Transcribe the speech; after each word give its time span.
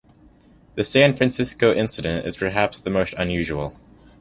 The 0.73 0.83
San 0.83 1.13
Francisco 1.13 1.71
incident 1.75 2.25
is 2.25 2.35
perhaps 2.35 2.79
the 2.81 2.89
most 2.89 3.13
unusual. 3.19 3.79